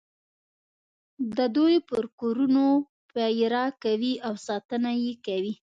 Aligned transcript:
د 1.37 1.39
دوی 1.55 1.75
پر 1.89 2.03
کورونو 2.19 2.67
پېره 3.13 3.63
کوي 3.83 4.13
او 4.27 4.33
ساتنه 4.47 4.91
یې 5.03 5.13
کوي. 5.25 5.53